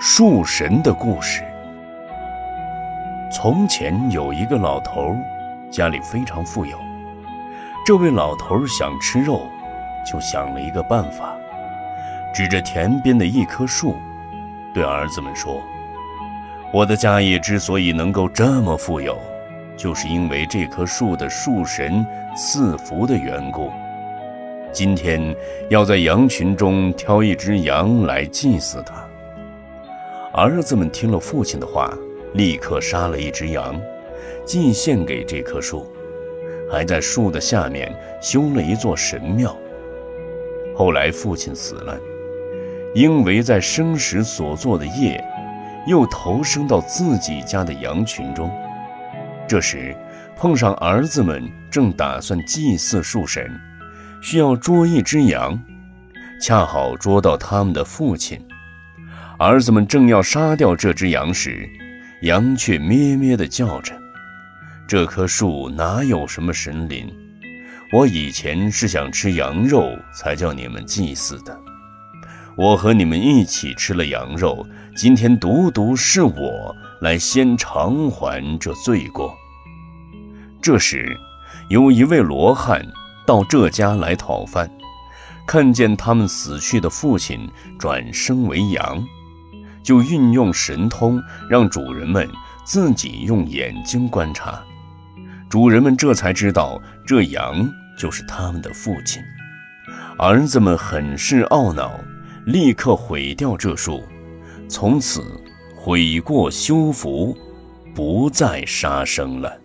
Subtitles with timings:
[0.00, 1.42] 树神的故事。
[3.32, 5.16] 从前有一个老头，
[5.72, 6.78] 家里非常富有。
[7.84, 9.42] 这位老头想吃肉，
[10.06, 11.36] 就想了一个办法，
[12.32, 13.96] 指着田边的一棵树，
[14.72, 15.60] 对儿子们说
[16.72, 19.18] ：“我的家业之所以能够这么富有，
[19.76, 22.06] 就是因为这棵树的树神
[22.36, 23.72] 赐福的缘故。”
[24.70, 25.34] 今天
[25.70, 29.07] 要在羊群中挑一只羊来祭祀他。
[30.40, 31.92] 儿子们听了父亲的话，
[32.34, 33.74] 立刻杀了一只羊，
[34.44, 35.84] 进献给这棵树，
[36.70, 37.92] 还在树的下面
[38.22, 39.56] 修了一座神庙。
[40.76, 41.98] 后来父亲死了，
[42.94, 45.20] 因为在生时所做的业，
[45.88, 48.48] 又投生到自己家的羊群中。
[49.48, 49.92] 这时
[50.36, 53.50] 碰上儿子们正打算祭祀树神。
[54.22, 55.60] 需要捉一只羊，
[56.40, 58.40] 恰好捉到他们的父亲。
[59.38, 61.70] 儿子们正要杀掉这只羊时，
[62.22, 63.96] 羊却咩咩地叫着
[64.88, 67.08] ：“这棵树哪有什么神灵？
[67.92, 71.56] 我以前是想吃羊肉才叫你们祭祀的。
[72.56, 74.66] 我和你们一起吃了羊肉，
[74.96, 79.32] 今天独独是我来先偿还这罪过。”
[80.60, 81.16] 这时，
[81.70, 82.84] 有一位罗汉。
[83.24, 84.70] 到这家来讨饭，
[85.46, 87.46] 看见他们死去的父亲
[87.78, 89.06] 转生为羊，
[89.88, 92.28] 就运用神通，让主人们
[92.62, 94.62] 自己用眼睛观察。
[95.48, 99.22] 主人们这才知道，这羊就是他们的父亲。
[100.18, 101.98] 儿子们很是懊恼，
[102.44, 104.04] 立刻毁掉这树，
[104.68, 105.22] 从此
[105.74, 107.34] 悔过修福，
[107.94, 109.58] 不再杀生了。